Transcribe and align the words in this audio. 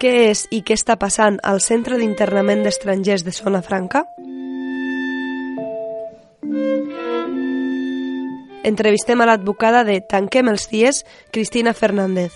Què 0.00 0.30
és 0.30 0.46
i 0.48 0.62
què 0.64 0.72
està 0.78 0.94
passant 0.96 1.34
al 1.44 1.58
Centre 1.60 1.98
d'Internament 2.00 2.62
d'Estrangers 2.64 3.20
de 3.20 3.34
Zona 3.36 3.60
Franca? 3.60 4.06
Entrevistem 8.64 9.20
a 9.20 9.26
l'advocada 9.28 9.82
de 9.84 9.98
Tanquem 10.00 10.48
els 10.48 10.64
CIES, 10.70 11.02
Cristina 11.36 11.74
Fernández. 11.76 12.32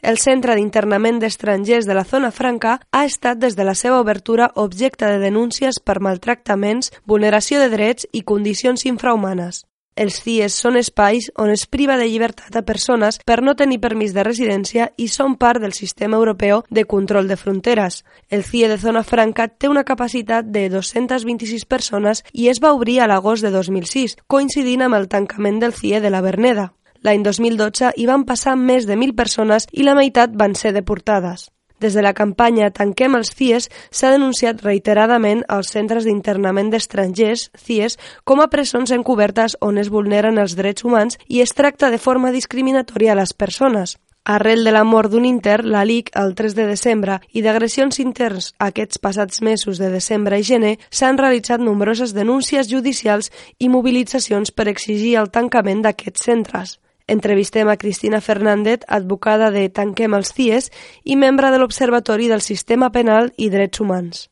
El 0.00 0.18
Centre 0.22 0.54
d'Internament 0.54 1.18
d'Estrangers 1.18 1.90
de 1.90 1.96
la 1.98 2.06
Zona 2.06 2.30
Franca 2.30 2.76
ha 2.92 3.02
estat 3.04 3.42
des 3.42 3.58
de 3.58 3.66
la 3.66 3.74
seva 3.74 3.98
obertura 3.98 4.52
objecte 4.54 5.10
de 5.10 5.18
denúncies 5.18 5.82
per 5.82 5.98
maltractaments, 5.98 6.94
vulneració 7.02 7.58
de 7.58 7.68
drets 7.74 8.06
i 8.12 8.22
condicions 8.22 8.86
infrahumanes. 8.86 9.64
Els 10.00 10.16
CIES 10.24 10.54
són 10.62 10.78
espais 10.80 11.26
on 11.36 11.50
es 11.52 11.66
priva 11.68 11.98
de 12.00 12.06
llibertat 12.08 12.54
a 12.56 12.62
persones 12.64 13.18
per 13.28 13.42
no 13.44 13.52
tenir 13.52 13.82
permís 13.82 14.14
de 14.16 14.22
residència 14.24 14.86
i 14.96 15.10
són 15.12 15.34
part 15.42 15.60
del 15.60 15.74
sistema 15.76 16.16
europeu 16.16 16.62
de 16.70 16.86
control 16.88 17.28
de 17.28 17.36
fronteres. 17.36 17.98
El 18.30 18.46
CIE 18.48 18.70
de 18.72 18.78
Zona 18.80 19.04
Franca 19.04 19.50
té 19.50 19.68
una 19.68 19.84
capacitat 19.84 20.48
de 20.56 20.64
226 20.72 21.68
persones 21.68 22.24
i 22.32 22.48
es 22.48 22.64
va 22.64 22.72
obrir 22.72 23.02
a 23.02 23.10
l'agost 23.12 23.44
de 23.44 23.52
2006, 23.52 24.16
coincidint 24.26 24.88
amb 24.88 24.96
el 25.02 25.08
tancament 25.12 25.60
del 25.60 25.76
CIE 25.76 26.00
de 26.00 26.16
la 26.16 26.24
Verneda. 26.24 26.70
L'any 27.04 27.20
2012 27.20 27.92
hi 27.92 28.08
van 28.08 28.24
passar 28.24 28.56
més 28.56 28.88
de 28.88 28.96
1.000 28.96 29.12
persones 29.20 29.68
i 29.72 29.84
la 29.84 29.98
meitat 30.00 30.32
van 30.32 30.56
ser 30.56 30.72
deportades. 30.72 31.50
Des 31.80 31.94
de 31.96 32.02
la 32.04 32.12
campanya 32.12 32.68
Tanquem 32.76 33.16
els 33.16 33.32
CIES 33.32 33.70
s'ha 33.90 34.12
denunciat 34.12 34.60
reiteradament 34.66 35.40
als 35.48 35.72
centres 35.72 36.04
d'internament 36.04 36.68
d'estrangers, 36.70 37.48
CIES, 37.56 37.96
com 38.24 38.44
a 38.44 38.50
presons 38.52 38.92
encobertes 38.92 39.56
on 39.64 39.80
es 39.80 39.88
vulneren 39.88 40.38
els 40.38 40.58
drets 40.60 40.84
humans 40.84 41.16
i 41.26 41.40
es 41.40 41.56
tracta 41.56 41.90
de 41.90 41.98
forma 41.98 42.36
discriminatòria 42.36 43.16
a 43.16 43.20
les 43.22 43.32
persones. 43.32 43.96
Arrel 44.24 44.64
de 44.64 44.72
la 44.76 44.84
mort 44.84 45.10
d'un 45.10 45.24
inter, 45.24 45.64
la 45.64 45.86
LIC, 45.88 46.10
el 46.14 46.34
3 46.36 46.54
de 46.54 46.66
desembre, 46.68 47.16
i 47.32 47.40
d'agressions 47.40 47.98
interns 48.04 48.50
aquests 48.60 49.00
passats 49.00 49.40
mesos 49.40 49.80
de 49.80 49.88
desembre 49.88 50.38
i 50.38 50.44
gener, 50.44 50.76
s'han 50.90 51.18
realitzat 51.18 51.64
nombroses 51.64 52.12
denúncies 52.12 52.68
judicials 52.68 53.32
i 53.58 53.72
mobilitzacions 53.72 54.52
per 54.52 54.68
exigir 54.68 55.16
el 55.16 55.32
tancament 55.32 55.80
d'aquests 55.82 56.28
centres. 56.28 56.76
Entrevistem 57.10 57.68
a 57.68 57.76
Cristina 57.76 58.20
Fernández, 58.20 58.84
advocada 58.86 59.50
de 59.50 59.64
Tanquem 59.68 60.14
els 60.14 60.30
CIES 60.30 60.68
i 61.02 61.16
membre 61.18 61.50
de 61.50 61.58
l'Observatori 61.58 62.28
del 62.30 62.38
Sistema 62.38 62.92
Penal 62.94 63.32
i 63.34 63.48
Drets 63.50 63.82
Humans. 63.82 64.28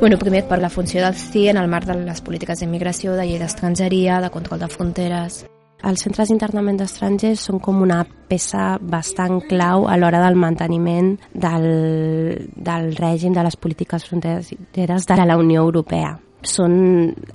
Bueno, 0.00 0.16
primer 0.16 0.46
per 0.48 0.62
la 0.64 0.72
funció 0.72 1.04
del 1.04 1.14
CIE 1.14 1.50
en 1.52 1.60
el 1.60 1.68
marc 1.68 1.84
de 1.84 2.00
les 2.00 2.24
polítiques 2.24 2.64
d'immigració, 2.64 3.12
de 3.12 3.28
llei 3.28 3.36
d'estrangeria, 3.44 4.22
de 4.24 4.32
control 4.32 4.64
de 4.64 4.72
fronteres. 4.72 5.42
Els 5.86 6.02
centres 6.04 6.28
d'internament 6.28 6.76
d'estrangers 6.80 7.46
són 7.48 7.60
com 7.62 7.80
una 7.80 8.02
peça 8.28 8.74
bastant 8.80 9.40
clau 9.48 9.86
a 9.88 9.96
l'hora 9.96 10.20
del 10.22 10.36
manteniment 10.36 11.14
del, 11.32 11.68
del 12.54 12.90
règim 12.98 13.32
de 13.36 13.44
les 13.46 13.56
polítiques 13.56 14.04
fronteres 14.08 15.06
de 15.08 15.24
la 15.24 15.38
Unió 15.40 15.64
Europea. 15.64 16.18
Són 16.40 16.74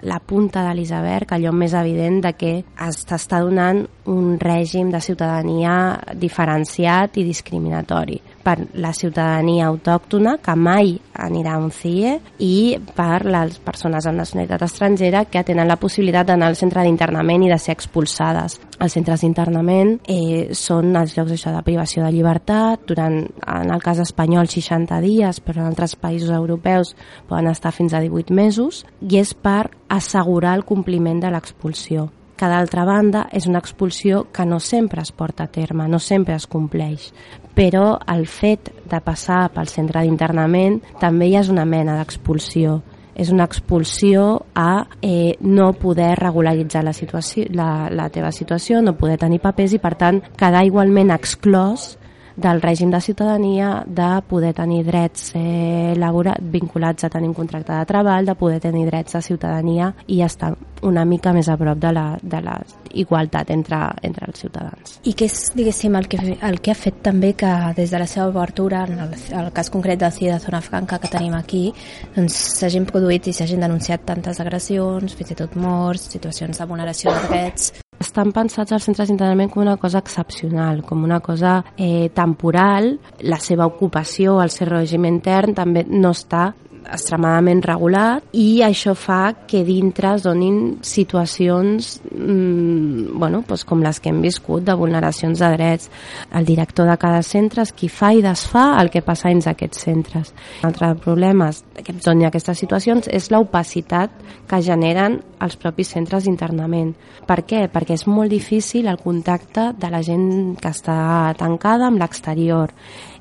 la 0.01 0.17
punta 0.17 0.63
de 0.65 0.71
l'iceberg, 0.77 1.35
allò 1.35 1.51
més 1.53 1.75
evident 1.77 2.23
de 2.23 2.31
que 2.33 2.53
s'està 2.73 3.41
donant 3.43 3.83
un 4.09 4.39
règim 4.41 4.89
de 4.93 5.01
ciutadania 5.01 5.75
diferenciat 6.17 7.21
i 7.21 7.27
discriminatori 7.27 8.21
per 8.45 8.59
la 8.77 8.93
ciutadania 8.93 9.65
autòctona, 9.71 10.37
que 10.43 10.55
mai 10.55 10.93
anirà 11.25 11.55
a 11.55 11.61
un 11.63 11.71
CIE, 11.73 12.15
i 12.45 12.77
per 12.95 13.25
les 13.25 13.57
persones 13.65 14.05
amb 14.05 14.21
nacionalitat 14.21 14.65
estrangera 14.67 15.25
que 15.31 15.43
tenen 15.47 15.69
la 15.69 15.79
possibilitat 15.81 16.29
d'anar 16.29 16.51
al 16.51 16.59
centre 16.59 16.83
d'internament 16.85 17.45
i 17.45 17.51
de 17.51 17.59
ser 17.61 17.75
expulsades. 17.75 18.59
Els 18.79 18.97
centres 18.97 19.23
d'internament 19.23 19.95
eh, 20.11 20.51
són 20.53 20.93
els 20.99 21.15
llocs 21.17 21.33
això, 21.37 21.53
de 21.55 21.63
privació 21.65 22.03
de 22.05 22.11
llibertat, 22.13 22.85
durant, 22.87 23.21
en 23.25 23.73
el 23.73 23.83
cas 23.83 24.03
espanyol, 24.03 24.51
60 24.51 24.99
dies, 25.05 25.41
però 25.41 25.63
en 25.63 25.71
altres 25.71 25.95
països 25.97 26.33
europeus 26.35 26.93
poden 27.29 27.49
estar 27.51 27.73
fins 27.73 27.95
a 27.95 28.03
18 28.03 28.35
mesos, 28.35 28.83
i 29.01 29.17
és 29.21 29.33
per 29.33 29.71
assegurar 29.89 30.57
el 30.59 30.67
compliment 30.67 31.23
de 31.23 31.33
l'expulsió 31.33 32.09
que 32.35 32.49
d'altra 32.51 32.85
banda 32.85 33.25
és 33.31 33.47
una 33.47 33.61
expulsió 33.63 34.25
que 34.33 34.45
no 34.45 34.59
sempre 34.59 35.01
es 35.01 35.11
porta 35.11 35.45
a 35.45 35.51
terme, 35.51 35.87
no 35.87 35.99
sempre 35.99 36.35
es 36.35 36.47
compleix, 36.47 37.11
però 37.55 37.95
el 38.11 38.25
fet 38.27 38.71
de 38.91 38.99
passar 39.01 39.47
pel 39.55 39.71
centre 39.71 40.03
d'internament 40.03 40.81
també 40.99 41.29
hi 41.29 41.39
és 41.39 41.49
una 41.49 41.65
mena 41.65 41.95
d'expulsió. 41.99 42.81
És 43.15 43.29
una 43.31 43.45
expulsió 43.47 44.41
a 44.59 44.87
eh, 45.01 45.37
no 45.39 45.69
poder 45.79 46.17
regularitzar 46.19 46.81
la, 46.83 46.91
situació, 46.91 47.45
la, 47.55 47.87
la 47.87 48.09
teva 48.11 48.33
situació, 48.35 48.81
no 48.83 48.97
poder 48.99 49.15
tenir 49.21 49.39
papers 49.39 49.71
i 49.71 49.79
per 49.79 49.93
tant 49.95 50.19
quedar 50.35 50.65
igualment 50.67 51.13
exclòs 51.15 51.93
del 52.35 52.61
règim 52.61 52.91
de 52.91 53.01
ciutadania, 53.01 53.83
de 53.87 54.21
poder 54.27 54.53
tenir 54.53 54.83
drets 54.85 55.31
eh, 55.35 55.93
laboral, 55.97 56.37
vinculats 56.41 57.05
a 57.05 57.09
tenir 57.09 57.29
un 57.29 57.33
contracte 57.35 57.73
de 57.73 57.85
treball, 57.85 58.25
de 58.25 58.35
poder 58.35 58.59
tenir 58.59 58.85
drets 58.87 59.13
de 59.13 59.21
ciutadania 59.21 59.93
i 60.07 60.21
estar 60.21 60.55
una 60.85 61.05
mica 61.05 61.31
més 61.33 61.47
a 61.49 61.55
prop 61.57 61.79
de 61.79 61.91
la, 61.95 62.05
de 62.21 62.41
la 62.43 62.57
igualtat 62.93 63.49
entre, 63.55 63.79
entre 64.03 64.27
els 64.29 64.43
ciutadans. 64.43 64.97
I 65.07 65.15
què 65.17 65.29
és, 65.29 65.39
diguéssim, 65.55 65.95
el 65.95 66.09
que, 66.11 66.19
el 66.35 66.59
que 66.61 66.73
ha 66.73 66.77
fet 66.77 66.99
també 67.05 67.33
que 67.39 67.51
des 67.77 67.91
de 67.91 68.01
la 68.01 68.07
seva 68.09 68.27
obertura, 68.29 68.83
en 68.85 68.99
el, 69.07 69.15
el 69.39 69.51
cas 69.55 69.71
concret 69.73 69.99
del 70.01 70.13
CIE 70.13 70.33
de 70.33 70.39
Zona 70.43 70.61
Franca 70.61 70.99
que 70.99 71.11
tenim 71.11 71.33
aquí, 71.37 71.69
doncs 72.15 72.37
s'hagin 72.59 72.85
produït 72.89 73.31
i 73.31 73.35
s'hagin 73.35 73.63
denunciat 73.63 74.05
tantes 74.05 74.39
agressions, 74.43 75.15
fins 75.15 75.33
i 75.33 75.39
tot 75.39 75.55
morts, 75.55 76.09
situacions 76.15 76.59
de 76.59 76.69
vulneració 76.69 77.15
de 77.15 77.27
drets 77.29 77.73
estan 78.15 78.31
pensats 78.31 78.71
els 78.71 78.85
centres 78.87 79.09
d'internament 79.09 79.49
com 79.51 79.65
una 79.65 79.75
cosa 79.75 79.99
excepcional, 79.99 80.79
com 80.87 81.03
una 81.03 81.19
cosa 81.19 81.57
eh, 81.75 82.07
temporal. 82.15 82.93
La 83.27 83.41
seva 83.43 83.67
ocupació, 83.67 84.39
el 84.39 84.53
seu 84.53 84.69
règim 84.69 85.03
intern, 85.09 85.51
també 85.57 85.83
no 85.89 86.13
està 86.15 86.53
extremadament 86.85 87.63
regulat 87.65 88.35
i 88.37 88.61
això 88.65 88.93
fa 88.97 89.33
que 89.49 89.63
dintre 89.65 90.13
es 90.15 90.25
donin 90.25 90.77
situacions 90.85 91.95
mmm, 92.11 93.15
bueno, 93.19 93.41
doncs 93.47 93.65
com 93.67 93.81
les 93.83 93.99
que 93.99 94.11
hem 94.11 94.21
viscut 94.23 94.65
de 94.65 94.75
vulneracions 94.77 95.41
de 95.41 95.51
drets. 95.55 95.89
El 96.35 96.45
director 96.45 96.87
de 96.89 96.97
cada 97.01 97.23
centre 97.25 97.65
és 97.65 97.73
qui 97.75 97.89
fa 97.89 98.13
i 98.13 98.23
desfà 98.25 98.67
el 98.81 98.91
que 98.93 99.03
passa 99.05 99.31
dins 99.33 99.47
aquests 99.49 99.85
centres. 99.87 100.33
Un 100.61 100.69
altre 100.69 100.93
problema 101.01 101.49
que 101.81 101.97
doni 101.97 102.29
aquestes 102.29 102.61
situacions 102.61 103.09
és 103.11 103.31
l'opacitat 103.33 104.13
que 104.47 104.61
generen 104.61 105.21
els 105.45 105.57
propis 105.61 105.93
centres 105.95 106.25
d'internament. 106.25 106.93
Per 107.25 107.41
què? 107.47 107.65
Perquè 107.71 107.95
és 107.95 108.07
molt 108.09 108.33
difícil 108.33 108.89
el 108.91 109.01
contacte 109.01 109.71
de 109.77 109.91
la 109.93 110.01
gent 110.05 110.55
que 110.61 110.71
està 110.73 111.33
tancada 111.39 111.87
amb 111.87 112.01
l'exterior 112.01 112.73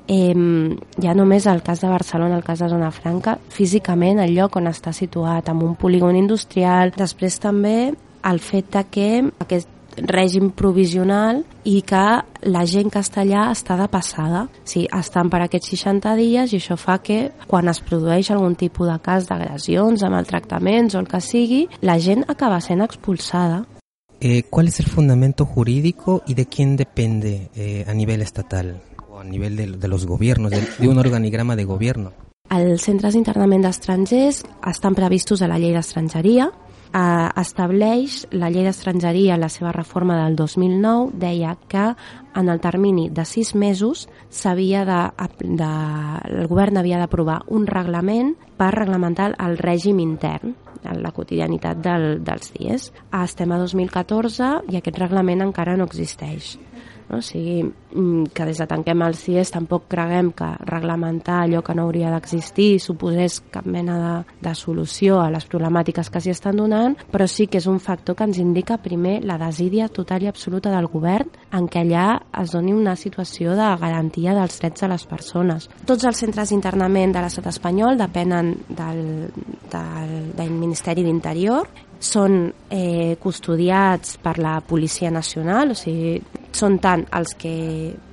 eh, 0.07 0.33
ja 1.01 1.13
només 1.13 1.45
el 1.47 1.61
cas 1.63 1.81
de 1.81 1.89
Barcelona, 1.89 2.37
el 2.37 2.43
cas 2.43 2.59
de 2.59 2.69
Zona 2.69 2.91
Franca, 2.91 3.37
físicament 3.49 4.19
el 4.21 4.35
lloc 4.35 4.57
on 4.59 4.69
està 4.69 4.93
situat, 4.93 5.49
amb 5.49 5.63
un 5.65 5.75
polígon 5.75 6.15
industrial, 6.15 6.93
després 6.95 7.39
també 7.41 7.93
el 8.25 8.41
fet 8.41 8.77
que 8.91 9.09
aquest 9.39 9.69
règim 9.97 10.51
provisional 10.51 11.43
i 11.63 11.81
que 11.81 12.05
la 12.45 12.63
gent 12.69 12.91
que 12.93 13.01
està 13.01 13.23
allà 13.23 13.49
està 13.51 13.77
de 13.79 13.87
passada. 13.91 14.45
Sí, 14.63 14.85
estan 14.91 15.29
per 15.29 15.41
aquests 15.45 15.73
60 15.75 16.15
dies 16.19 16.53
i 16.53 16.59
això 16.59 16.77
fa 16.77 16.99
que 17.03 17.31
quan 17.47 17.69
es 17.71 17.81
produeix 17.81 18.31
algun 18.31 18.55
tipus 18.55 18.89
de 18.91 18.97
cas 19.03 19.29
d'agressions, 19.29 20.01
de 20.01 20.09
maltractaments 20.11 20.95
o 20.95 21.03
el 21.03 21.07
que 21.07 21.21
sigui, 21.21 21.65
la 21.81 21.99
gent 21.99 22.25
acaba 22.27 22.61
sent 22.61 22.81
expulsada. 22.81 23.65
Eh, 24.19 24.43
¿Cuál 24.49 24.69
es 24.69 24.79
el 24.79 24.85
fundamento 24.85 25.45
jurídico 25.45 26.23
y 26.25 26.33
de 26.33 26.45
quién 26.45 26.77
depende 26.77 27.49
eh, 27.55 27.85
a 27.87 27.93
nivel 27.93 28.21
estatal? 28.21 28.81
a 29.19 29.23
nivel 29.23 29.55
de, 29.55 29.67
de 29.67 29.87
los 29.87 30.05
gobiernos, 30.05 30.51
de, 30.51 30.61
de 30.77 30.87
un 30.87 30.97
organigrama 30.97 31.55
de 31.55 31.63
gobierno. 31.63 32.11
Els 32.51 32.83
centres 32.85 33.15
d'internament 33.15 33.63
d'estrangers 33.65 34.43
estan 34.69 34.93
previstos 34.93 35.41
a 35.41 35.47
la 35.49 35.57
llei 35.57 35.73
d'estrangeria, 35.73 36.51
eh, 36.95 37.29
estableix 37.41 38.23
la 38.31 38.49
llei 38.49 38.65
d'estrangeria, 38.67 39.37
la 39.37 39.49
seva 39.51 39.73
reforma 39.75 40.17
del 40.23 40.35
2009, 40.39 41.11
deia 41.19 41.55
que 41.67 41.91
en 42.35 42.49
el 42.51 42.61
termini 42.63 43.09
de 43.09 43.25
sis 43.25 43.53
mesos 43.55 44.07
s'havia 44.29 44.85
de, 44.87 45.01
de, 45.43 45.71
el 46.31 46.47
govern 46.51 46.77
havia 46.79 46.99
d'aprovar 47.01 47.41
un 47.47 47.67
reglament 47.67 48.35
per 48.57 48.73
reglamentar 48.75 49.33
el 49.39 49.57
règim 49.59 49.99
intern 50.03 50.55
la 50.85 51.09
quotidianitat 51.09 51.79
del, 51.81 52.19
dels 52.21 52.51
dies. 52.53 52.91
Estem 53.23 53.51
a 53.55 53.57
2014 53.57 54.51
i 54.69 54.77
aquest 54.77 54.99
reglament 55.01 55.41
encara 55.41 55.73
no 55.79 55.87
existeix. 55.89 56.55
O 57.09 57.21
sigui, 57.21 57.63
mm, 57.63 58.31
que 58.33 58.45
des 58.45 58.57
de 58.57 58.65
Tanquem 58.67 59.01
el 59.05 59.15
CIES 59.15 59.51
tampoc 59.53 59.85
creguem 59.87 60.31
que 60.33 60.47
reglamentar 60.65 61.43
allò 61.43 61.61
que 61.61 61.75
no 61.75 61.83
hauria 61.85 62.09
d'existir 62.09 62.79
suposés 62.79 63.41
cap 63.53 63.65
mena 63.65 63.97
de, 64.01 64.33
de 64.41 64.55
solució 64.55 65.19
a 65.21 65.29
les 65.29 65.45
problemàtiques 65.45 66.09
que 66.09 66.21
s'hi 66.21 66.33
estan 66.33 66.57
donant, 66.57 66.97
però 67.11 67.27
sí 67.29 67.45
que 67.47 67.59
és 67.61 67.67
un 67.69 67.79
factor 67.79 68.15
que 68.15 68.25
ens 68.25 68.39
indica 68.41 68.79
primer 68.81 69.19
la 69.23 69.37
desídia 69.37 69.87
total 69.89 70.23
i 70.23 70.31
absoluta 70.31 70.73
del 70.73 70.89
govern 70.89 71.29
en 71.53 71.69
què 71.69 71.85
allà 71.85 72.07
es 72.41 72.51
doni 72.51 72.73
una 72.73 72.95
situació 72.95 73.53
de 73.53 73.69
garantia 73.79 74.33
dels 74.33 74.59
drets 74.59 74.81
de 74.81 74.89
les 74.89 75.05
persones. 75.05 75.69
Tots 75.85 76.05
els 76.09 76.17
centres 76.25 76.49
d'internament 76.49 77.13
de 77.13 77.21
l'estat 77.21 77.51
espanyol 77.53 77.99
depenen 78.01 78.55
del, 78.67 79.29
del, 79.71 80.15
del 80.35 80.51
Ministeri 80.51 81.05
d'Interior 81.05 81.69
són 81.99 82.49
eh, 82.69 83.15
custodiats 83.21 84.17
per 84.21 84.37
la 84.39 84.59
Policia 84.65 85.11
Nacional, 85.11 85.71
o 85.71 85.77
sigui, 85.77 86.19
són 86.55 86.77
tant 86.83 87.03
els 87.15 87.35
que 87.39 87.51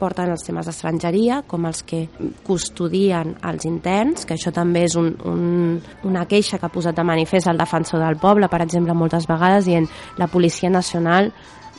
porten 0.00 0.32
els 0.32 0.44
temes 0.46 0.66
d'estrangeria 0.66 1.42
com 1.48 1.66
els 1.68 1.82
que 1.86 2.02
custodien 2.46 3.36
els 3.48 3.66
interns, 3.68 4.26
que 4.26 4.34
això 4.36 4.52
també 4.54 4.84
és 4.88 4.96
un, 4.98 5.12
un, 5.30 5.78
una 6.08 6.26
queixa 6.26 6.58
que 6.58 6.66
ha 6.66 6.74
posat 6.74 6.98
de 6.98 7.06
manifest 7.06 7.50
el 7.50 7.60
defensor 7.60 8.02
del 8.02 8.18
poble, 8.20 8.50
per 8.50 8.62
exemple, 8.66 8.96
moltes 8.98 9.28
vegades, 9.30 9.66
dient 9.70 9.88
la 10.18 10.28
Policia 10.32 10.70
Nacional 10.70 11.32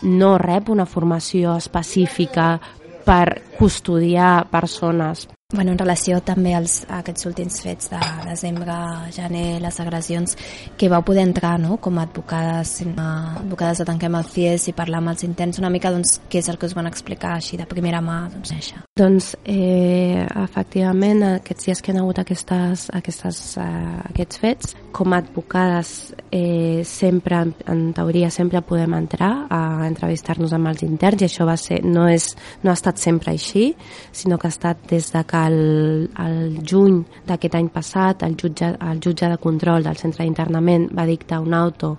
no 0.04 0.38
rep 0.38 0.70
una 0.70 0.88
formació 0.88 1.58
específica 1.60 2.58
per 3.04 3.42
custodiar 3.58 4.48
persones 4.52 5.28
Bueno, 5.54 5.72
en 5.72 5.78
relació 5.78 6.18
també 6.26 6.56
als, 6.58 6.80
a 6.90 7.04
aquests 7.04 7.28
últims 7.30 7.60
fets 7.62 7.92
de 7.92 8.00
desembre, 8.26 8.74
gener, 9.14 9.60
les 9.62 9.76
agressions, 9.84 10.34
que 10.82 10.88
vau 10.90 11.04
poder 11.06 11.28
entrar 11.28 11.60
no? 11.62 11.78
com 11.78 12.00
a 12.00 12.08
advocades, 12.08 12.80
advocades 12.82 13.78
de 13.78 13.86
Tanquem 13.86 14.18
el 14.18 14.26
CIES 14.26 14.66
i 14.72 14.74
parlar 14.74 15.04
amb 15.04 15.12
els 15.14 15.22
interns 15.28 15.62
una 15.62 15.70
mica 15.70 15.92
doncs, 15.94 16.16
què 16.26 16.42
és 16.42 16.50
el 16.50 16.58
que 16.58 16.66
us 16.66 16.74
van 16.74 16.90
explicar 16.90 17.36
així 17.36 17.60
de 17.62 17.68
primera 17.70 18.02
mà? 18.02 18.24
Doncs, 18.34 18.54
això. 18.56 18.82
doncs 18.98 19.28
eh, 19.46 20.26
efectivament, 20.26 21.22
aquests 21.36 21.70
dies 21.70 21.84
que 21.86 21.94
han 21.94 22.02
hagut 22.02 22.24
aquestes, 22.24 22.88
aquestes, 22.98 23.44
eh, 23.62 23.94
aquests 24.10 24.42
fets, 24.42 24.74
com 24.94 25.14
a 25.14 25.22
advocades 25.22 26.16
eh, 26.32 26.82
sempre, 26.82 27.44
en 27.70 27.86
teoria, 27.94 28.32
sempre 28.34 28.64
podem 28.66 28.98
entrar 28.98 29.32
a 29.54 29.62
entrevistar-nos 29.86 30.58
amb 30.58 30.74
els 30.74 30.82
interns 30.90 31.22
i 31.22 31.30
això 31.30 31.46
va 31.46 31.60
ser, 31.62 31.84
no, 31.86 32.10
és, 32.10 32.32
no 32.66 32.74
ha 32.74 32.78
estat 32.80 32.98
sempre 32.98 33.36
així, 33.38 33.70
sinó 34.10 34.42
que 34.42 34.50
ha 34.50 34.56
estat 34.58 34.82
des 34.90 35.14
de 35.14 35.22
que 35.30 35.43
el, 35.48 36.10
el 36.20 36.60
juny 36.66 37.02
d'aquest 37.28 37.56
any 37.60 37.70
passat 37.74 38.24
el 38.28 38.36
jutge, 38.40 38.74
el 38.80 39.00
jutge 39.04 39.30
de 39.30 39.40
control 39.42 39.84
del 39.84 39.98
centre 39.98 40.24
d'internament 40.26 40.90
va 40.96 41.08
dictar 41.10 41.42
un 41.44 41.54
auto 41.54 41.98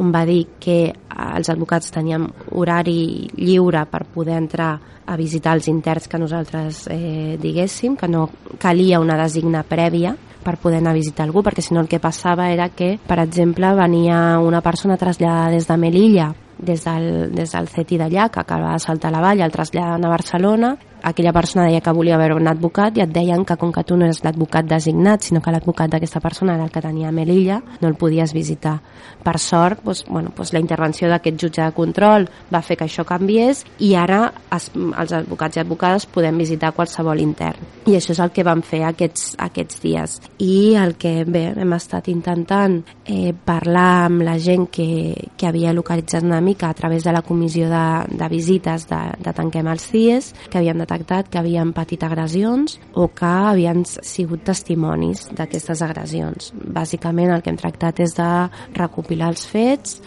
on 0.00 0.12
va 0.12 0.24
dir 0.24 0.46
que 0.60 0.92
els 1.12 1.50
advocats 1.52 1.92
teníem 1.92 2.24
horari 2.56 3.28
lliure 3.36 3.84
per 3.90 4.06
poder 4.08 4.38
entrar 4.40 4.72
a 5.04 5.16
visitar 5.16 5.56
els 5.56 5.68
interns 5.68 6.08
que 6.08 6.18
nosaltres 6.18 6.86
eh, 6.90 7.36
diguéssim, 7.40 7.96
que 7.96 8.08
no 8.08 8.28
calia 8.58 9.00
una 9.02 9.18
designa 9.20 9.64
prèvia 9.68 10.14
per 10.42 10.56
poder 10.58 10.80
anar 10.80 10.94
a 10.94 10.98
visitar 10.98 11.26
algú, 11.26 11.42
perquè 11.42 11.62
si 11.62 11.74
no 11.74 11.82
el 11.82 11.90
que 11.90 12.00
passava 12.02 12.48
era 12.50 12.70
que, 12.74 12.96
per 13.06 13.20
exemple, 13.22 13.74
venia 13.78 14.38
una 14.42 14.62
persona 14.62 14.96
traslladada 14.96 15.52
des 15.52 15.68
de 15.68 15.76
Melilla 15.76 16.32
des 16.58 16.84
del, 16.84 17.32
des 17.34 17.52
del 17.52 17.68
CETI 17.68 17.98
d'allà, 17.98 18.28
que 18.30 18.40
acaba 18.40 18.72
de 18.72 18.80
saltar 18.82 19.10
la 19.12 19.20
vall, 19.20 19.42
el 19.42 19.52
traslladen 19.52 20.04
a 20.06 20.10
Barcelona 20.10 20.76
aquella 21.02 21.32
persona 21.32 21.66
deia 21.66 21.82
que 21.82 21.92
volia 21.94 22.18
veure 22.20 22.36
un 22.38 22.48
advocat 22.48 22.96
i 22.96 23.04
et 23.04 23.12
deien 23.12 23.44
que 23.44 23.56
com 23.58 23.72
que 23.72 23.84
tu 23.84 23.96
no 23.96 24.06
eres 24.06 24.22
l'advocat 24.24 24.66
designat, 24.68 25.22
sinó 25.26 25.42
que 25.42 25.52
l'advocat 25.52 25.90
d'aquesta 25.90 26.20
persona 26.20 26.54
era 26.54 26.64
el 26.64 26.70
que 26.70 26.82
tenia 26.82 27.08
a 27.08 27.12
Melilla, 27.12 27.60
no 27.80 27.88
el 27.88 27.96
podies 27.98 28.32
visitar. 28.32 28.78
Per 29.22 29.38
sort, 29.38 29.82
doncs, 29.84 30.04
bueno, 30.08 30.32
doncs 30.36 30.52
la 30.54 30.62
intervenció 30.62 31.10
d'aquest 31.10 31.38
jutge 31.40 31.62
de 31.62 31.74
control 31.76 32.28
va 32.52 32.62
fer 32.62 32.76
que 32.78 32.86
això 32.88 33.04
canviés 33.06 33.64
i 33.82 33.94
ara 33.98 34.24
es, 34.54 34.70
els 34.74 35.14
advocats 35.16 35.58
i 35.58 35.62
advocades 35.62 36.06
podem 36.06 36.38
visitar 36.38 36.72
qualsevol 36.76 37.20
intern. 37.20 37.70
I 37.86 37.96
això 37.98 38.14
és 38.14 38.22
el 38.22 38.32
que 38.34 38.46
vam 38.46 38.62
fer 38.62 38.82
aquests, 38.86 39.34
aquests 39.42 39.82
dies. 39.82 40.18
I 40.38 40.74
el 40.78 40.96
que 41.00 41.22
bé, 41.26 41.48
hem 41.58 41.74
estat 41.76 42.08
intentant 42.12 42.78
eh, 43.04 43.32
parlar 43.32 44.06
amb 44.06 44.22
la 44.26 44.38
gent 44.42 44.68
que, 44.72 45.14
que 45.36 45.48
havia 45.48 45.74
localitzat 45.74 46.22
una 46.26 46.40
mica 46.40 46.70
a 46.70 46.74
través 46.74 47.04
de 47.04 47.12
la 47.12 47.22
comissió 47.22 47.68
de, 47.70 47.84
de 48.18 48.28
visites 48.30 48.86
de, 48.90 49.00
de 49.18 49.34
Tanquem 49.34 49.68
els 49.72 49.86
CIES, 49.90 50.32
que 50.50 50.60
havien 50.60 50.78
de 50.78 50.86
detectat 50.92 51.28
que 51.32 51.40
havien 51.40 51.72
patit 51.72 52.02
agressions 52.04 52.78
o 52.94 53.08
que 53.08 53.28
havien 53.28 53.84
sigut 53.88 54.44
testimonis 54.44 55.28
d'aquestes 55.32 55.82
agressions. 55.82 56.52
Bàsicament 56.52 57.32
el 57.32 57.42
que 57.42 57.50
hem 57.52 57.60
tractat 57.60 58.00
és 58.04 58.16
de 58.18 58.32
recopilar 58.76 59.32
els 59.32 59.46
fets, 59.48 60.02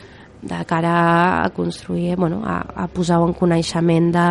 de 0.45 0.65
cara 0.65 1.43
a 1.43 1.49
construir, 1.49 2.15
bueno, 2.15 2.43
a, 2.45 2.59
a 2.83 2.87
posar 2.87 3.17
en 3.25 3.33
coneixement 3.33 4.11
de, 4.13 4.25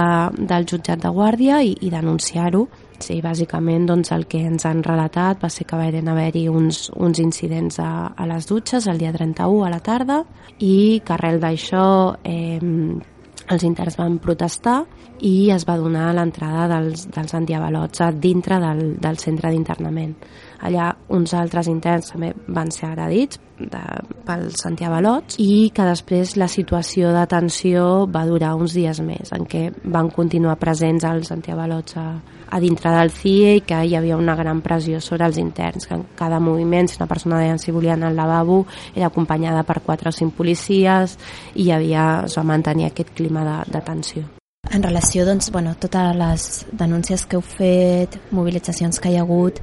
del 0.46 0.66
jutjat 0.70 1.00
de 1.02 1.10
guàrdia 1.10 1.60
i, 1.62 1.74
i 1.82 1.90
denunciar-ho. 1.90 2.68
Sí, 3.02 3.18
bàsicament 3.20 3.88
doncs, 3.90 4.12
el 4.14 4.28
que 4.30 4.44
ens 4.46 4.64
han 4.68 4.84
relatat 4.86 5.42
va 5.42 5.50
ser 5.50 5.66
que 5.66 5.76
van 5.76 6.08
haver-hi 6.12 6.46
uns, 6.48 6.86
uns 6.94 7.18
incidents 7.18 7.80
a, 7.82 8.14
a 8.14 8.28
les 8.30 8.46
dutxes 8.46 8.86
el 8.86 9.02
dia 9.02 9.10
31 9.12 9.66
a 9.66 9.72
la 9.72 9.82
tarda 9.82 10.22
i 10.62 11.02
que 11.04 11.16
arrel 11.16 11.42
d'això 11.42 12.14
eh, 12.22 12.60
els 13.52 13.64
interns 13.66 13.98
van 14.00 14.18
protestar 14.22 14.84
i 15.24 15.50
es 15.54 15.66
va 15.68 15.76
donar 15.80 16.12
l'entrada 16.16 16.66
dels, 16.70 17.06
dels 17.12 17.34
antiavalots 17.36 18.02
dintre 18.20 18.60
del, 18.62 18.84
del 19.00 19.20
centre 19.20 19.52
d'internament. 19.52 20.14
Allà 20.64 20.90
uns 21.12 21.34
altres 21.36 21.68
interns 21.68 22.12
també 22.14 22.32
van 22.48 22.70
ser 22.72 22.88
agredits 22.88 23.40
de, 23.58 23.82
pels 24.26 24.64
antiavalots 24.66 25.38
i 25.42 25.70
que 25.74 25.86
després 25.86 26.34
la 26.40 26.48
situació 26.50 27.12
de 27.14 27.24
tensió 27.30 28.04
va 28.10 28.24
durar 28.26 28.54
uns 28.58 28.74
dies 28.76 29.00
més, 29.04 29.32
en 29.36 29.44
què 29.46 29.68
van 29.84 30.10
continuar 30.14 30.56
presents 30.60 31.04
els 31.08 31.30
antiavalots 31.34 31.98
a, 32.00 32.06
a 32.48 32.60
dintre 32.62 32.92
del 32.96 33.12
CIE 33.14 33.56
i 33.58 33.64
que 33.66 33.82
hi 33.84 33.96
havia 33.98 34.18
una 34.20 34.36
gran 34.38 34.62
pressió 34.64 35.00
sobre 35.04 35.28
els 35.28 35.38
interns, 35.42 35.88
que 35.88 35.98
en 35.98 36.06
cada 36.18 36.40
moviment, 36.40 36.88
si 36.88 36.98
una 37.00 37.10
persona 37.10 37.42
deia 37.42 37.58
si 37.58 37.74
volia 37.74 37.94
anar 37.94 38.12
al 38.12 38.22
lavabo, 38.22 38.64
era 38.94 39.10
acompanyada 39.12 39.66
per 39.68 39.82
quatre 39.84 40.10
o 40.10 40.16
cinc 40.16 40.34
policies 40.34 41.18
i 41.54 41.68
hi 41.68 41.74
havia, 41.74 42.24
es 42.24 42.38
va 42.38 42.48
mantenir 42.54 42.90
aquest 42.90 43.14
clima 43.14 43.44
de, 43.46 43.60
de 43.76 43.84
tensió. 43.84 44.24
En 44.74 44.82
relació, 44.82 45.22
doncs, 45.24 45.52
bueno, 45.52 45.76
totes 45.78 46.16
les 46.18 46.44
denúncies 46.74 47.22
que 47.30 47.36
heu 47.38 47.42
fet, 47.46 48.16
mobilitzacions 48.34 48.98
que 48.98 49.12
hi 49.12 49.14
ha 49.14 49.22
hagut, 49.22 49.60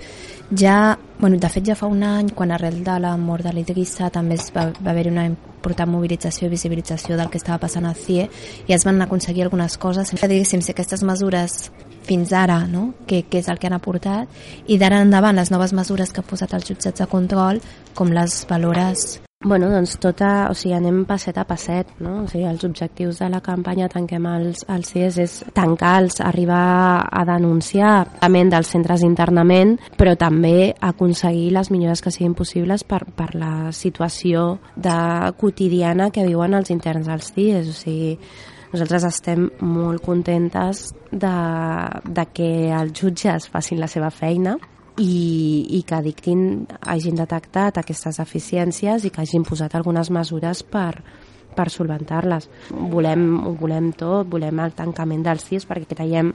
ja, 0.56 0.98
bueno, 1.19 1.36
de 1.36 1.50
fet 1.52 1.66
ja 1.68 1.75
fa 1.75 1.90
un 1.92 2.06
any, 2.08 2.30
quan 2.31 2.54
arrel 2.56 2.78
de 2.86 2.94
la 3.04 3.18
mort 3.19 3.44
de 3.44 3.52
l'Idrissa 3.52 4.08
també 4.10 4.38
es 4.40 4.46
va, 4.56 4.69
va 4.72 4.94
haver 4.94 5.10
una 5.10 5.25
important 5.28 5.92
mobilització 5.92 6.48
i 6.48 6.54
visibilització 6.54 7.18
del 7.19 7.28
que 7.30 7.42
estava 7.42 7.60
passant 7.60 7.90
al 7.90 8.00
CIE 8.00 8.30
i 8.69 8.75
es 8.75 8.86
van 8.88 9.04
aconseguir 9.04 9.44
algunes 9.44 9.75
coses. 9.78 10.13
Diguéssim, 10.16 10.63
si 10.63 10.72
aquestes 10.72 11.04
mesures 11.04 11.58
fins 12.08 12.31
ara, 12.31 12.62
no? 12.72 12.94
que, 13.06 13.25
que 13.28 13.44
és 13.44 13.50
el 13.52 13.60
que 13.60 13.68
han 13.68 13.75
aportat, 13.75 14.31
i 14.68 14.80
d'ara 14.80 15.02
endavant 15.04 15.36
les 15.36 15.52
noves 15.52 15.75
mesures 15.75 16.16
que 16.16 16.24
ha 16.24 16.30
posat 16.31 16.56
els 16.56 16.72
jutjats 16.72 17.04
de 17.04 17.10
control, 17.12 17.60
com 18.00 18.16
les 18.16 18.46
valores 18.48 19.19
Bueno, 19.44 19.72
doncs 19.74 19.96
tota, 19.98 20.52
o 20.52 20.54
sigui, 20.54 20.76
anem 20.78 21.00
passet 21.10 21.40
a 21.42 21.48
passet, 21.50 21.90
no? 21.98 22.20
O 22.22 22.28
sigui, 22.30 22.44
els 22.46 22.62
objectius 22.68 23.24
de 23.24 23.30
la 23.34 23.40
campanya 23.42 23.88
Tanquem 23.90 24.28
els, 24.30 24.62
els 24.70 24.92
CIES 24.94 25.18
és 25.24 25.38
tancar-los, 25.58 26.20
arribar 26.22 27.08
a 27.10 27.24
denunciar 27.26 27.96
també 28.20 28.44
dels 28.52 28.70
centres 28.70 29.02
d'internament, 29.02 29.80
però 29.98 30.14
també 30.14 30.75
aconseguir 30.77 31.50
les 31.58 31.72
millores 31.74 32.06
que 32.06 32.13
siguin 32.13 32.38
possibles 32.38 32.86
per, 32.86 33.01
per 33.18 33.32
la 33.34 33.72
situació 33.74 34.60
de 34.77 35.34
quotidiana 35.42 36.12
que 36.13 36.27
viuen 36.27 36.54
els 36.54 36.70
interns 36.70 37.10
als 37.10 37.34
CIES, 37.34 37.74
o 37.74 37.77
sigui, 37.82 38.18
nosaltres 38.72 39.10
estem 39.10 39.50
molt 39.65 40.06
contentes 40.06 40.92
de, 41.10 41.34
de 42.06 42.27
que 42.30 42.51
els 42.77 42.94
jutges 42.94 43.50
facin 43.50 43.82
la 43.82 43.89
seva 43.89 44.13
feina, 44.13 44.60
i, 45.00 45.77
i 45.77 45.81
que 45.88 46.01
dictin 46.03 46.67
hagin 46.81 47.17
detectat 47.19 47.79
aquestes 47.79 48.19
deficiències 48.19 49.05
i 49.05 49.12
que 49.13 49.24
hagin 49.24 49.45
posat 49.48 49.75
algunes 49.75 50.12
mesures 50.12 50.63
per, 50.63 51.01
per 51.55 51.67
solventar-les. 51.71 52.50
Volem, 52.91 53.27
ho 53.48 53.55
volem 53.60 53.91
tot, 53.98 54.27
volem 54.31 54.63
el 54.63 54.75
tancament 54.77 55.24
dels 55.25 55.48
CIS 55.48 55.67
perquè 55.69 55.95
creiem 55.95 56.33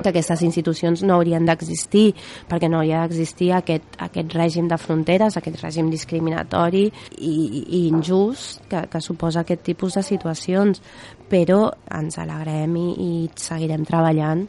que 0.00 0.08
aquestes 0.08 0.40
institucions 0.42 1.02
no 1.04 1.18
haurien 1.18 1.44
d'existir 1.44 2.14
perquè 2.48 2.70
no 2.70 2.80
hauria 2.80 3.02
d'existir 3.02 3.50
aquest, 3.52 3.98
aquest 4.00 4.32
règim 4.32 4.70
de 4.70 4.78
fronteres, 4.80 5.36
aquest 5.36 5.60
règim 5.60 5.90
discriminatori 5.92 6.86
i, 7.18 7.34
i 7.62 7.82
injust 7.90 8.64
que, 8.70 8.86
que 8.88 9.02
suposa 9.04 9.42
aquest 9.42 9.64
tipus 9.68 9.98
de 9.98 10.04
situacions 10.06 10.80
però 11.28 11.66
ens 11.92 12.18
alegrem 12.22 12.76
i, 12.80 12.88
i 12.96 13.12
seguirem 13.36 13.84
treballant 13.88 14.46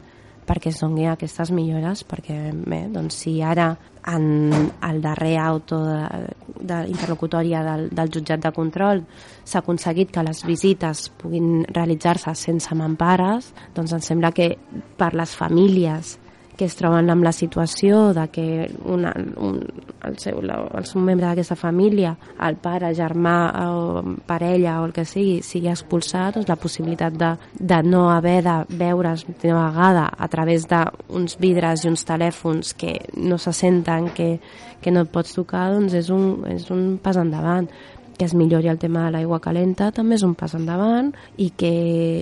perquè 0.47 0.71
es 0.71 0.79
doni 0.83 1.07
aquestes 1.09 1.51
millores 1.51 2.03
perquè 2.07 2.37
bé, 2.53 2.85
doncs 2.93 3.23
si 3.23 3.39
ara 3.41 3.73
en 4.07 4.51
el 4.83 5.01
darrer 5.01 5.37
auto 5.39 5.79
de, 5.85 6.33
de 6.59 6.79
interlocutòria 6.91 7.63
del, 7.63 7.87
del 7.95 8.11
jutjat 8.11 8.43
de 8.43 8.51
control 8.55 9.05
s'ha 9.43 9.61
aconseguit 9.63 10.11
que 10.11 10.25
les 10.25 10.43
visites 10.47 11.07
puguin 11.21 11.63
realitzar-se 11.69 12.35
sense 12.35 12.75
mampares, 12.75 13.53
doncs 13.75 13.95
em 13.95 14.03
sembla 14.03 14.33
que 14.35 14.53
per 14.99 15.13
les 15.15 15.35
famílies 15.39 16.17
que 16.57 16.65
es 16.69 16.75
troben 16.77 17.09
amb 17.09 17.25
la 17.25 17.31
situació 17.33 18.11
de 18.13 18.27
que 18.33 18.45
una, 18.85 19.13
un, 19.41 19.59
el, 20.05 20.17
seu, 20.21 20.41
la, 20.45 20.59
el 20.77 20.85
seu 20.85 21.01
membre 21.01 21.25
d'aquesta 21.25 21.57
família, 21.57 22.13
el 22.45 22.57
pare, 22.61 22.91
germà 22.97 23.37
o 23.65 24.03
parella 24.27 24.79
o 24.81 24.87
el 24.87 24.93
que 24.93 25.05
sigui, 25.09 25.39
sigui 25.45 25.71
expulsat, 25.71 26.37
doncs 26.37 26.51
la 26.51 26.59
possibilitat 26.59 27.17
de, 27.17 27.31
de 27.57 27.79
no 27.87 28.05
haver 28.13 28.41
de 28.45 28.57
veure's 28.83 29.25
de 29.41 29.53
vegada 29.53 30.05
a 30.13 30.29
través 30.29 30.67
d'uns 30.69 31.39
vidres 31.41 31.83
i 31.83 31.89
uns 31.89 32.05
telèfons 32.05 32.75
que 32.77 32.99
no 33.17 33.39
se 33.41 33.53
senten, 33.53 34.11
que, 34.13 34.37
que 34.81 34.93
no 34.93 35.07
et 35.07 35.11
pots 35.11 35.33
tocar, 35.33 35.71
doncs 35.73 35.97
és 35.97 36.13
un, 36.13 36.43
és 36.53 36.69
un 36.73 36.97
pas 37.01 37.17
endavant 37.17 37.69
que 38.17 38.25
es 38.25 38.33
millori 38.33 38.69
el 38.69 38.79
tema 38.79 39.05
de 39.05 39.13
l'aigua 39.15 39.39
calenta 39.41 39.91
també 39.91 40.15
és 40.15 40.23
un 40.25 40.35
pas 40.37 40.53
endavant 40.55 41.11
i 41.37 41.51
que, 41.57 41.73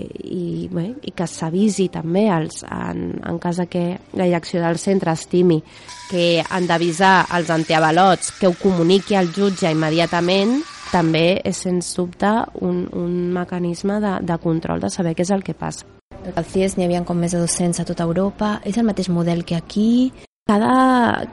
i, 0.07 0.67
bé, 0.71 0.88
i 1.03 1.13
que 1.15 1.27
s'avisi 1.27 1.89
també 1.93 2.27
als, 2.31 2.63
en, 2.63 3.19
en 3.27 3.39
cas 3.41 3.62
que 3.69 3.86
la 4.17 4.27
direcció 4.27 4.62
del 4.63 4.79
centre 4.81 5.13
estimi 5.13 5.62
que 6.10 6.43
han 6.43 6.67
d'avisar 6.67 7.27
els 7.38 7.50
antiavalots 7.53 8.33
que 8.39 8.50
ho 8.50 8.55
comuniqui 8.60 9.15
al 9.15 9.31
jutge 9.36 9.71
immediatament 9.71 10.62
també 10.91 11.39
és 11.48 11.63
sens 11.63 11.93
dubte 11.95 12.29
un, 12.60 12.83
un 13.00 13.13
mecanisme 13.33 14.00
de, 14.03 14.17
de 14.27 14.38
control 14.43 14.83
de 14.83 14.91
saber 14.91 15.15
què 15.15 15.24
és 15.24 15.31
el 15.31 15.43
que 15.43 15.55
passa. 15.55 15.88
Al 16.36 16.45
CIES 16.45 16.75
n'hi 16.77 16.86
havia 16.86 17.01
com 17.07 17.17
més 17.17 17.33
de 17.33 17.39
200 17.41 17.81
a 17.81 17.86
tota 17.88 18.05
Europa, 18.05 18.57
és 18.67 18.77
el 18.77 18.86
mateix 18.86 19.10
model 19.10 19.45
que 19.48 19.55
aquí. 19.55 20.12
Cada, 20.50 21.29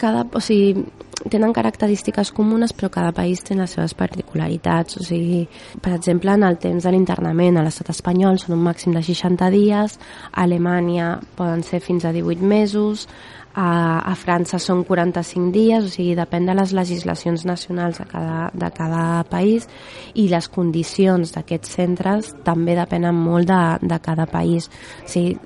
cada, 0.00 0.24
o 0.32 0.40
sigui, 0.40 0.86
tenen 1.28 1.52
característiques 1.52 2.32
comunes 2.32 2.72
però 2.72 2.88
cada 2.92 3.12
país 3.12 3.42
té 3.44 3.56
les 3.58 3.74
seves 3.76 3.94
particularitats. 3.94 4.96
O 5.00 5.04
sigui, 5.04 5.42
per 5.82 5.92
exemple 5.96 6.32
en 6.32 6.46
el 6.46 6.58
temps 6.62 6.86
de 6.86 6.92
l'internament 6.94 7.58
a 7.58 7.64
l'estat 7.66 7.92
espanyol 7.92 8.40
són 8.40 8.56
un 8.56 8.64
màxim 8.64 8.96
de 8.96 9.02
60 9.04 9.50
dies 9.52 9.98
a 10.30 10.46
Alemanya 10.46 11.18
poden 11.36 11.64
ser 11.66 11.82
fins 11.84 12.04
a 12.04 12.14
18 12.16 12.40
mesos 12.40 13.08
a, 13.54 14.00
a 14.06 14.14
França 14.14 14.60
són 14.62 14.84
45 14.86 15.50
dies, 15.54 15.86
o 15.86 15.90
sigui, 15.90 16.14
depèn 16.18 16.46
de 16.46 16.54
les 16.54 16.74
legislacions 16.76 17.44
nacionals 17.48 17.98
de 17.98 18.06
cada, 18.10 18.48
de 18.54 18.70
cada 18.76 19.04
país 19.30 19.66
i 20.14 20.28
les 20.30 20.48
condicions 20.52 21.34
d'aquests 21.34 21.76
centres 21.80 22.32
també 22.46 22.76
depenen 22.78 23.16
molt 23.16 23.50
de, 23.50 23.62
de 23.82 23.98
cada 24.02 24.28
país. 24.30 24.70
O 25.04 25.10
sigui, 25.10 25.36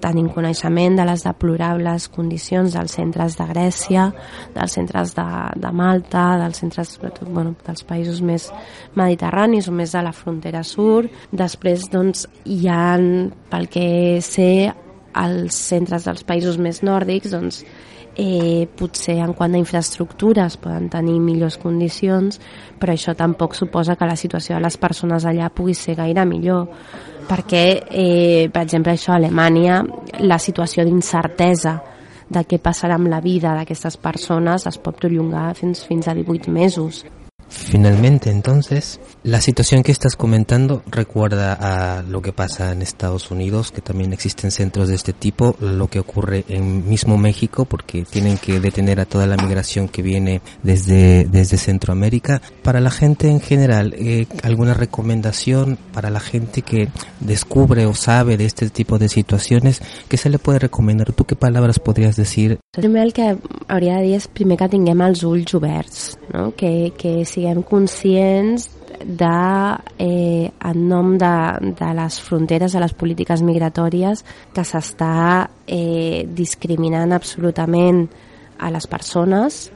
tenim 0.00 0.28
coneixement 0.32 0.96
de 0.96 1.04
les 1.08 1.24
deplorables 1.26 2.08
condicions 2.14 2.76
dels 2.78 2.94
centres 2.94 3.36
de 3.36 3.46
Grècia, 3.50 4.08
dels 4.54 4.78
centres 4.78 5.14
de, 5.18 5.28
de 5.58 5.72
Malta, 5.74 6.30
dels 6.40 6.62
centres 6.62 6.94
bueno, 7.26 7.56
dels 7.66 7.84
països 7.84 8.22
més 8.22 8.48
mediterranis 8.96 9.68
o 9.68 9.74
més 9.74 9.92
de 9.92 10.04
la 10.06 10.14
frontera 10.14 10.62
sud. 10.64 11.10
Després, 11.34 11.88
doncs, 11.92 12.28
hi 12.46 12.68
ha, 12.70 12.94
pel 13.50 13.68
que 13.72 13.88
sé, 14.24 14.52
als 15.18 15.58
centres 15.72 16.06
dels 16.06 16.24
països 16.26 16.58
més 16.62 16.82
nòrdics 16.86 17.34
doncs, 17.34 17.62
eh, 18.18 18.66
potser 18.78 19.18
en 19.22 19.34
quant 19.34 19.54
a 19.54 19.60
infraestructures 19.60 20.58
poden 20.58 20.88
tenir 20.90 21.18
millors 21.22 21.58
condicions, 21.58 22.40
però 22.78 22.94
això 22.94 23.14
tampoc 23.18 23.54
suposa 23.54 23.96
que 23.96 24.08
la 24.08 24.16
situació 24.18 24.56
de 24.56 24.64
les 24.66 24.76
persones 24.76 25.26
allà 25.26 25.50
pugui 25.54 25.74
ser 25.74 25.96
gaire 25.98 26.26
millor 26.26 26.66
perquè, 27.28 27.84
eh, 27.90 28.48
per 28.50 28.62
exemple, 28.62 28.92
això 28.92 29.12
a 29.12 29.16
Alemanya, 29.16 29.84
la 30.20 30.38
situació 30.38 30.84
d'incertesa 30.84 31.76
de 32.28 32.44
què 32.44 32.58
passarà 32.58 32.96
amb 32.96 33.08
la 33.08 33.20
vida 33.20 33.54
d'aquestes 33.54 33.96
persones 33.96 34.66
es 34.66 34.78
pot 34.78 34.96
prolongar 34.96 35.54
fins, 35.54 35.84
fins 35.84 36.08
a 36.08 36.14
18 36.14 36.50
mesos. 36.50 37.04
Finalmente, 37.48 38.30
entonces, 38.30 39.00
la 39.22 39.40
situación 39.40 39.82
que 39.82 39.92
estás 39.92 40.16
comentando 40.16 40.82
recuerda 40.86 41.52
a 41.98 42.02
lo 42.02 42.22
que 42.22 42.32
pasa 42.32 42.72
en 42.72 42.82
Estados 42.82 43.30
Unidos, 43.30 43.72
que 43.72 43.80
también 43.80 44.12
existen 44.12 44.50
centros 44.50 44.88
de 44.88 44.94
este 44.94 45.12
tipo, 45.12 45.56
lo 45.60 45.88
que 45.88 46.00
ocurre 46.00 46.44
en 46.48 46.88
mismo 46.88 47.16
México, 47.16 47.64
porque 47.64 48.04
tienen 48.04 48.38
que 48.38 48.60
detener 48.60 49.00
a 49.00 49.04
toda 49.04 49.26
la 49.26 49.36
migración 49.36 49.88
que 49.88 50.02
viene 50.02 50.40
desde, 50.62 51.24
desde 51.24 51.56
Centroamérica. 51.56 52.42
Para 52.62 52.80
la 52.80 52.90
gente 52.90 53.28
en 53.30 53.40
general, 53.40 53.94
eh, 53.98 54.26
¿alguna 54.42 54.74
recomendación 54.74 55.78
para 55.92 56.10
la 56.10 56.20
gente 56.20 56.62
que 56.62 56.88
descubre 57.20 57.86
o 57.86 57.94
sabe 57.94 58.36
de 58.36 58.44
este 58.44 58.70
tipo 58.70 58.98
de 58.98 59.08
situaciones? 59.08 59.80
¿Qué 60.08 60.16
se 60.16 60.30
le 60.30 60.38
puede 60.38 60.58
recomendar? 60.58 61.12
¿Tú 61.12 61.24
qué 61.24 61.36
palabras 61.36 61.78
podrías 61.78 62.16
decir? 62.16 62.58
Primer 62.72 63.12
que 63.12 63.36
hauria 63.66 63.96
de 63.96 64.02
dir 64.04 64.16
és 64.18 64.26
primer 64.30 64.58
que 64.60 64.68
tinguem 64.70 65.00
els 65.02 65.24
ulls 65.26 65.54
oberts, 65.56 66.02
no? 66.34 66.52
que, 66.54 66.92
que 66.98 67.24
si 67.26 67.37
siguem 67.38 67.62
conscients 67.62 68.68
de, 69.04 69.78
eh, 69.98 70.50
en 70.50 70.88
nom 70.88 71.14
de, 71.18 71.34
de 71.78 71.90
les 71.94 72.20
fronteres, 72.20 72.74
de 72.74 72.82
les 72.82 72.94
polítiques 72.98 73.42
migratòries, 73.46 74.24
que 74.54 74.64
s'està 74.66 75.46
eh, 75.66 76.26
discriminant 76.26 77.14
absolutament 77.14 78.06
a 78.58 78.72
les 78.74 78.88
persones 78.90 79.68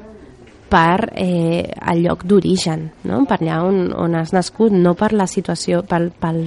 per 0.72 1.12
eh, 1.14 1.68
el 1.92 2.02
lloc 2.02 2.24
d'origen, 2.26 2.88
no? 3.04 3.22
per 3.28 3.38
allà 3.42 3.60
on, 3.68 3.92
on 3.92 4.16
has 4.18 4.32
nascut, 4.34 4.72
no 4.74 4.96
per 4.98 5.12
la 5.14 5.28
situació, 5.30 5.84
pel, 5.86 6.10
pel, 6.18 6.40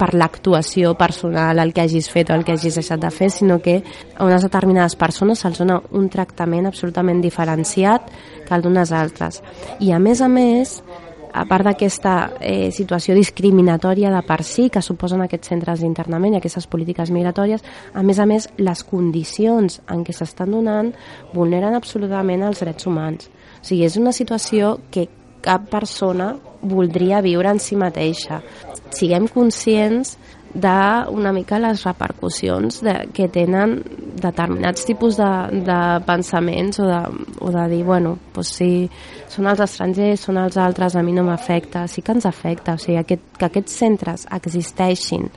per 0.00 0.14
l'actuació 0.16 0.94
personal, 0.96 1.60
el 1.60 1.74
que 1.76 1.84
hagis 1.84 2.08
fet 2.08 2.30
o 2.30 2.38
el 2.38 2.46
que 2.46 2.54
hagis 2.56 2.78
deixat 2.80 3.02
de 3.02 3.10
fer, 3.12 3.28
sinó 3.34 3.58
que 3.60 3.82
a 4.16 4.24
unes 4.24 4.46
determinades 4.46 4.96
persones 4.96 5.42
se'ls 5.42 5.60
dona 5.60 5.76
un 5.92 6.08
tractament 6.08 6.70
absolutament 6.70 7.20
diferenciat 7.20 8.08
que 8.46 8.56
el 8.56 8.64
d'unes 8.64 8.94
altres. 8.96 9.42
I 9.84 9.92
a 9.92 10.00
més 10.00 10.22
a 10.24 10.30
més, 10.32 10.78
a 11.32 11.44
part 11.46 11.68
d'aquesta 11.68 12.14
eh, 12.40 12.70
situació 12.72 13.14
discriminatòria 13.14 14.10
de 14.10 14.24
per 14.26 14.40
si 14.46 14.68
que 14.72 14.82
suposen 14.82 15.22
aquests 15.26 15.52
centres 15.52 15.84
d'internament 15.84 16.34
i 16.34 16.40
aquestes 16.40 16.66
polítiques 16.66 17.12
migratòries, 17.14 17.62
a 17.92 18.02
més 18.02 18.18
a 18.18 18.26
més, 18.26 18.48
les 18.58 18.84
condicions 18.88 19.82
en 19.86 20.04
què 20.06 20.16
s'estan 20.16 20.56
donant 20.56 20.94
vulneren 21.34 21.76
absolutament 21.76 22.48
els 22.48 22.64
drets 22.64 22.88
humans. 22.88 23.28
O 23.60 23.64
sigui, 23.68 23.84
és 23.84 24.00
una 24.00 24.16
situació 24.16 24.78
que 24.90 25.10
cap 25.44 25.68
persona 25.72 26.34
voldria 26.60 27.22
viure 27.24 27.48
en 27.48 27.60
si 27.60 27.76
mateixa. 27.76 28.40
Siguem 28.96 29.28
conscients 29.30 30.16
d'una 30.50 31.30
mica 31.32 31.60
les 31.62 31.84
repercussions 31.86 32.80
de, 32.82 32.94
que 33.14 33.28
tenen 33.30 33.76
determinats 34.20 34.82
tipus 34.88 35.16
de, 35.20 35.30
de 35.66 35.78
pensaments 36.08 36.80
o 36.82 36.88
de, 36.88 36.98
o 37.38 37.52
de 37.54 37.68
dir, 37.70 37.84
bueno, 37.86 38.16
pues 38.34 38.50
sí, 38.58 38.72
són 39.30 39.46
els 39.46 39.62
estrangers, 39.62 40.26
són 40.26 40.40
els 40.42 40.58
altres, 40.58 40.96
a 40.98 41.04
mi 41.06 41.14
no 41.14 41.22
m'afecta, 41.28 41.86
sí 41.86 42.02
que 42.02 42.18
ens 42.18 42.26
afecta, 42.26 42.74
o 42.74 42.82
sigui, 42.82 42.98
aquest, 42.98 43.30
que 43.38 43.46
aquests 43.46 43.78
centres 43.84 44.26
existeixin 44.40 45.30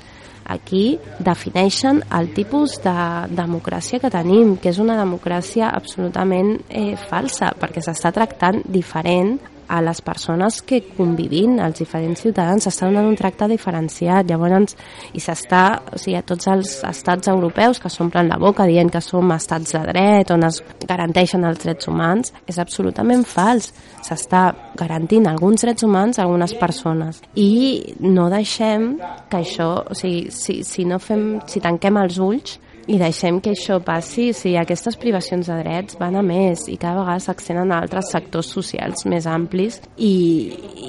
aquí 0.46 1.00
defineixen 1.24 2.02
el 2.12 2.34
tipus 2.36 2.80
de 2.84 2.96
democràcia 3.32 4.00
que 4.02 4.12
tenim, 4.12 4.58
que 4.58 4.74
és 4.74 4.80
una 4.82 4.98
democràcia 5.00 5.70
absolutament 5.72 6.58
eh, 6.70 6.96
falsa, 7.00 7.54
perquè 7.60 7.84
s'està 7.84 8.12
tractant 8.16 8.62
diferent 8.68 9.38
a 9.68 9.82
les 9.82 10.02
persones 10.02 10.62
que 10.62 10.82
convivint, 10.98 11.60
als 11.64 11.80
diferents 11.82 12.22
ciutadans, 12.24 12.66
s'està 12.66 12.88
donant 12.90 13.08
un 13.10 13.18
tracte 13.20 13.48
diferenciat, 13.52 14.28
llavors, 14.30 14.76
i 15.14 15.22
s'està, 15.24 15.64
o 15.94 16.00
sigui, 16.00 16.18
a 16.20 16.24
tots 16.28 16.50
els 16.52 16.74
estats 16.88 17.32
europeus 17.32 17.80
que 17.82 17.92
s'omplen 17.92 18.32
la 18.32 18.40
boca 18.42 18.68
dient 18.70 18.92
que 18.92 19.02
som 19.04 19.32
estats 19.36 19.76
de 19.76 19.84
dret, 19.90 20.34
on 20.34 20.48
es 20.48 20.62
garanteixen 20.88 21.46
els 21.48 21.62
drets 21.64 21.90
humans, 21.92 22.34
és 22.48 22.60
absolutament 22.62 23.26
fals. 23.28 23.72
S'està 24.04 24.46
garantint 24.80 25.28
alguns 25.30 25.64
drets 25.64 25.84
humans 25.86 26.20
a 26.20 26.26
algunes 26.28 26.56
persones. 26.60 27.22
I 27.36 27.96
no 28.04 28.30
deixem 28.34 28.94
que 29.30 29.40
això, 29.40 29.72
o 29.90 29.98
sigui, 29.98 30.28
si, 30.32 30.62
si 30.68 30.86
no 30.86 31.00
fem, 31.00 31.40
si 31.48 31.64
tanquem 31.64 31.98
els 32.02 32.20
ulls, 32.22 32.60
i 32.88 32.98
deixem 33.00 33.40
que 33.40 33.54
això 33.54 33.78
passi, 33.84 34.32
sigui, 34.36 34.58
aquestes 34.60 34.98
privacions 35.00 35.48
de 35.48 35.56
drets 35.62 35.96
van 36.00 36.18
a 36.20 36.24
més 36.26 36.66
i 36.68 36.76
cada 36.80 37.00
vegada 37.00 37.24
s'accenen 37.24 37.72
a 37.72 37.80
altres 37.84 38.12
sectors 38.12 38.50
socials 38.52 39.06
més 39.08 39.28
amplis 39.30 39.80
i, 39.98 40.16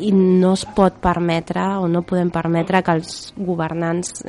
i 0.09 0.11
no 0.15 0.55
es 0.59 0.65
pot 0.75 0.99
permetre 1.03 1.63
o 1.79 1.87
no 1.91 2.03
podem 2.03 2.33
permetre 2.35 2.83
que 2.83 2.99
els 2.99 3.19
governants 3.39 4.25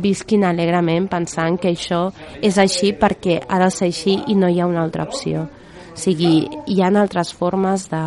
visquin 0.00 0.46
alegrement 0.46 1.08
pensant 1.10 1.58
que 1.60 1.74
això 1.74 2.06
és 2.40 2.58
així 2.62 2.94
perquè 2.96 3.40
ha 3.46 3.58
de 3.60 3.70
ser 3.74 3.90
així 3.90 4.16
i 4.28 4.38
no 4.38 4.48
hi 4.48 4.60
ha 4.60 4.68
una 4.70 4.84
altra 4.84 5.04
opció. 5.04 5.48
O 5.90 5.98
sigui, 6.00 6.46
hi 6.70 6.80
ha 6.80 6.88
altres 6.96 7.34
formes 7.36 7.88
de, 7.90 8.02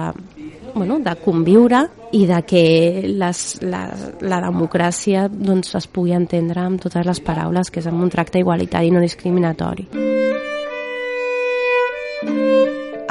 bueno, 0.74 1.00
de 1.00 1.16
conviure 1.16 1.88
i 2.12 2.26
de 2.30 2.42
que 2.46 2.64
les, 3.08 3.42
la, 3.62 3.88
la 4.22 4.40
democràcia 4.44 5.28
doncs, 5.30 5.74
es 5.80 5.88
pugui 5.88 6.14
entendre 6.14 6.62
amb 6.62 6.82
totes 6.82 7.06
les 7.06 7.22
paraules, 7.24 7.72
que 7.72 7.82
és 7.82 7.90
amb 7.90 8.02
un 8.04 8.14
tracte 8.14 8.42
igualitari 8.42 8.92
i 8.92 8.96
no 8.96 9.02
discriminatori. 9.04 9.88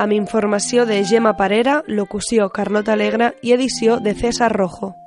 Amb 0.03 0.13
informació 0.17 0.87
de 0.87 1.03
Gemma 1.05 1.37
Parera, 1.37 1.83
locució 1.87 2.49
Carlota 2.51 2.97
Alegre 2.97 3.35
i 3.43 3.53
edició 3.53 4.01
de 4.01 4.17
César 4.19 4.51
Rojo. 4.51 5.02